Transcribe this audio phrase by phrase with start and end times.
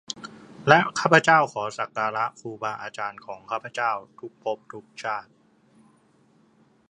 [0.67, 5.31] และข้าพเจ้าขอสักการะครูบาอาจารย์ของข้าพเจ้าทุกภพทุกชาติ